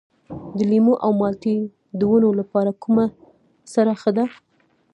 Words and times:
د 0.57 0.59
لیمو 0.71 0.93
او 1.05 1.11
مالټې 1.19 1.57
د 1.99 2.01
ونو 2.09 2.29
لپاره 2.39 2.71
کومه 2.83 3.05
سره 3.73 3.91
ښه 4.01 4.11
ده؟ 4.17 4.25